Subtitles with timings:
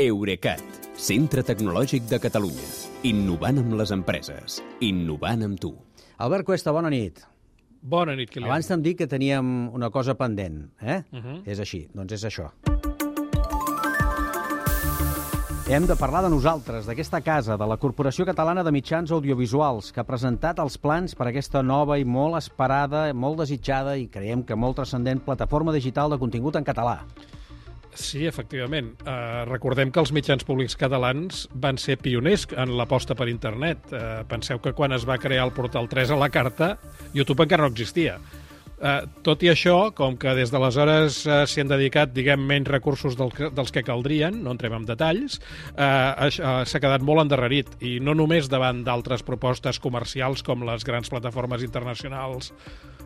[0.00, 0.62] Eurecat,
[0.96, 2.64] centre tecnològic de Catalunya.
[3.04, 4.54] Innovant amb les empreses.
[4.80, 5.74] Innovant amb tu.
[6.16, 7.20] Albert Cuesta, bona nit.
[7.82, 8.48] Bona nit, Kilian.
[8.48, 11.02] Abans t'hem dit que teníem una cosa pendent, eh?
[11.12, 11.42] Uh -huh.
[11.44, 12.48] És així, doncs és això.
[15.68, 20.00] Hem de parlar de nosaltres, d'aquesta casa, de la Corporació Catalana de Mitjans Audiovisuals, que
[20.00, 24.42] ha presentat els plans per a aquesta nova i molt esperada, molt desitjada i creiem
[24.42, 27.04] que molt transcendent plataforma digital de contingut en català.
[27.94, 28.94] Sí, efectivament.
[29.04, 33.84] Uh, recordem que els mitjans públics catalans van ser pioners en l'aposta per internet.
[33.92, 36.76] Uh, penseu que quan es va crear el portal 3 a la carta,
[37.12, 38.16] YouTube encara no existia.
[38.82, 43.14] Uh, tot i això, com que des d'aleshores uh, s'hi han dedicat, diguem, menys recursos
[43.14, 45.36] del dels que caldrien, no entrem en detalls,
[45.76, 51.12] uh, s'ha quedat molt endarrerit, i no només davant d'altres propostes comercials com les grans
[51.14, 52.50] plataformes internacionals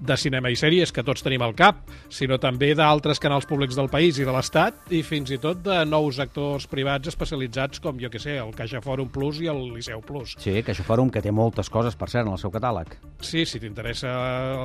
[0.00, 3.90] de cinema i sèries que tots tenim al cap, sinó també d'altres canals públics del
[3.92, 8.10] país i de l'Estat, i fins i tot de nous actors privats especialitzats com, jo
[8.12, 10.36] que sé, el Caixa Fòrum Plus i el Liceu Plus.
[10.40, 12.96] Sí, Caixa Fòrum, que té moltes coses, per cert, en el seu catàleg.
[13.20, 14.10] Sí, si t'interessa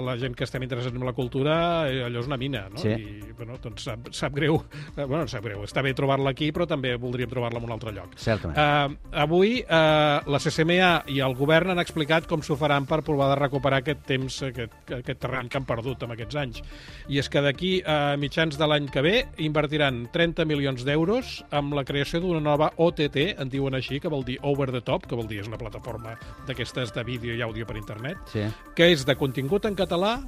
[0.06, 1.56] la gent que estem interessats en la cultura,
[1.90, 2.80] eh, allò és una mina, no?
[2.82, 2.96] Sí.
[2.96, 4.62] I, bueno, doncs sap, sap greu,
[4.96, 7.94] eh, bueno, sap greu, està bé trobar-la aquí, però també voldríem trobar-la en un altre
[7.96, 8.16] lloc.
[8.22, 8.56] Certament.
[8.56, 13.34] Uh, avui uh, la CCMA i el govern han explicat com s'ho faran per provar
[13.34, 16.62] de recuperar aquest temps, aquest, aquest terreny que han perdut amb aquests anys.
[17.10, 21.74] I és que d'aquí a mitjans de l'any que ve invertiran 30 milions d'euros amb
[21.78, 25.18] la creació d'una nova OTT, en diuen així, que vol dir Over the Top, que
[25.18, 26.16] vol dir és una plataforma
[26.48, 28.46] d'aquestes de vídeo i àudio per internet, Sí.
[28.76, 30.20] que és de contingut en català,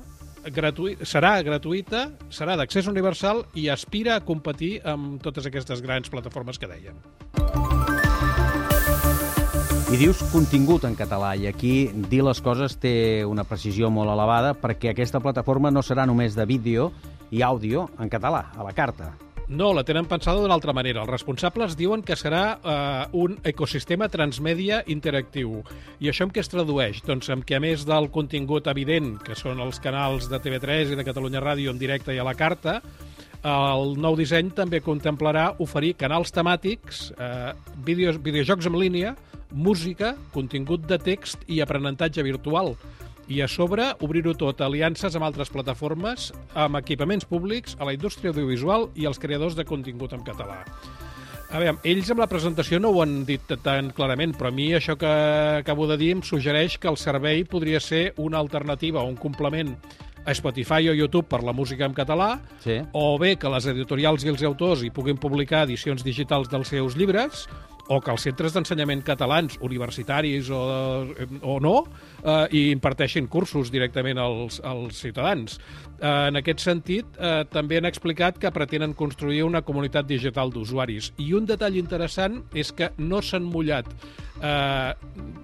[0.53, 6.57] gratuï serà gratuïta, serà d'accés universal i aspira a competir amb totes aquestes grans plataformes
[6.57, 7.76] que dèiem.
[9.87, 14.49] I dius contingut en català, i aquí dir les coses té una precisió molt elevada
[14.59, 16.89] perquè aquesta plataforma no serà només de vídeo
[17.31, 19.13] i àudio en català, a la carta.
[19.47, 21.05] No, la tenen pensada d'una altra manera.
[21.05, 25.61] Els responsables diuen que serà eh, un ecosistema transmèdia interactiu.
[26.03, 26.99] I això en què es tradueix?
[27.07, 30.99] Doncs en què, a més del contingut evident, que són els canals de TV3 i
[30.99, 32.81] de Catalunya Ràdio en directe i a la carta,
[33.47, 37.55] el nou disseny també contemplarà oferir canals temàtics, eh,
[37.87, 39.15] videos, videojocs en línia,
[39.51, 42.75] música, contingut de text i aprenentatge virtual.
[43.27, 47.93] I a sobre, obrir-ho tot a aliances amb altres plataformes, amb equipaments públics, a la
[47.97, 50.61] indústria audiovisual i als creadors de contingut en català.
[51.47, 54.73] A veure, ells amb la presentació no ho han dit tan clarament, però a mi
[54.75, 55.11] això que
[55.61, 59.75] acabo de dir em suggereix que el servei podria ser una alternativa o un complement
[60.27, 62.81] a Spotify o YouTube per la música en català, Sí.
[62.91, 66.97] o bé que les editorials i els autors hi puguin publicar edicions digitals dels seus
[66.97, 67.47] llibres,
[67.87, 70.61] o que els centres d'ensenyament catalans, universitaris o,
[71.41, 71.75] o no,
[72.23, 75.57] eh, hi imparteixin cursos directament als, als ciutadans.
[75.97, 81.13] Eh, en aquest sentit, eh, també han explicat que pretenen construir una comunitat digital d'usuaris.
[81.23, 83.87] I un detall interessant és que no s'han mullat.
[84.41, 84.93] Eh,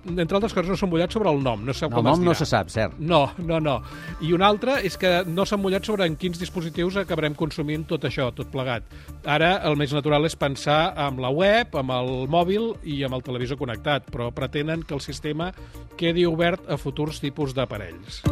[0.05, 1.63] entre altres coses, no s'han mullat sobre el nom.
[1.65, 2.97] No, sé El com nom no se sap, cert.
[2.99, 3.77] No, no, no.
[4.21, 8.05] I una altra és que no s'han mullat sobre en quins dispositius acabarem consumint tot
[8.09, 8.87] això, tot plegat.
[9.23, 13.25] Ara el més natural és pensar amb la web, amb el mòbil i amb el
[13.25, 15.51] televisor connectat, però pretenen que el sistema
[15.97, 18.23] quedi obert a futurs tipus d'aparells.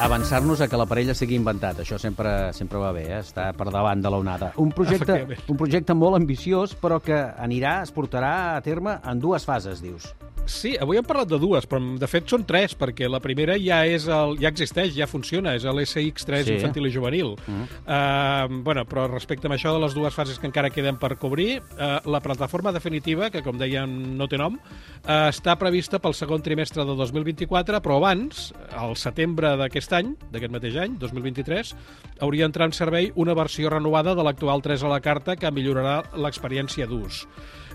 [0.00, 3.20] Avançar-nos a que la parella sigui inventat, això sempre sempre va bé, eh?
[3.22, 4.50] està per davant de l'onada.
[4.58, 9.46] Un projecte, un projecte molt ambiciós, però que anirà, es portarà a terme en dues
[9.46, 10.10] fases, dius.
[10.46, 13.78] Sí, avui hem parlat de dues, però de fet són tres, perquè la primera ja
[13.88, 16.52] és el, ja existeix, ja funciona, és l'SX3 Sí.
[16.58, 17.30] infantil i juvenil.
[17.48, 17.62] Mm.
[17.86, 21.62] Uh, bueno, però respecte a això de les dues fases que encara queden per cobrir,
[21.78, 26.42] uh, la plataforma definitiva, que com dèiem no té nom, uh, està prevista pel segon
[26.44, 31.74] trimestre de 2024, però abans, al setembre d'aquest any, d'aquest mateix any, 2023,
[32.20, 36.02] hauria d'entrar en servei una versió renovada de l'actual 3 a la carta que millorarà
[36.20, 37.24] l'experiència d'ús.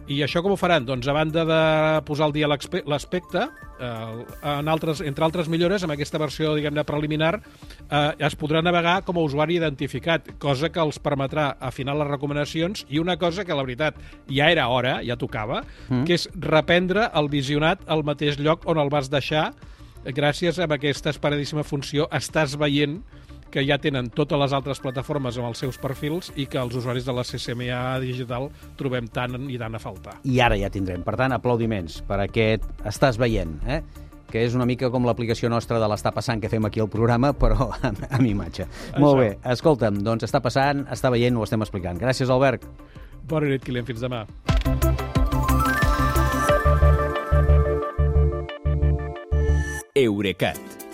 [0.10, 0.88] I això com ho faran?
[0.88, 3.46] Doncs a banda de posar al dia l'expe- l'aspecte,
[3.80, 7.42] eh, en altres, entre altres millores, amb aquesta versió diguem-ne preliminar,
[7.90, 12.86] eh, es podrà navegar com a usuari identificat, cosa que els permetrà afinar les recomanacions
[12.90, 13.96] i una cosa que, la veritat,
[14.28, 16.04] ja era hora, ja tocava, mm.
[16.06, 19.54] que és reprendre el visionat al mateix lloc on el vas deixar
[20.06, 23.02] gràcies a aquesta esperadíssima funció estàs veient
[23.52, 27.08] que ja tenen totes les altres plataformes amb els seus perfils i que els usuaris
[27.08, 30.20] de la CCMA digital trobem tant i tant a faltar.
[30.24, 31.04] I ara ja tindrem.
[31.06, 33.82] Per tant, aplaudiments per aquest Estàs veient, eh?
[34.30, 37.34] que és una mica com l'aplicació nostra de l'Està passant que fem aquí al programa,
[37.34, 38.68] però amb, amb imatge.
[38.70, 39.02] Això.
[39.02, 42.00] Molt bé, escolta'm, doncs està passant, està veient, ho estem explicant.
[42.02, 42.68] Gràcies, Albert.
[43.30, 43.86] Bona nit, Kilian.
[43.90, 44.26] Fins demà.
[50.00, 50.69] Eurecat,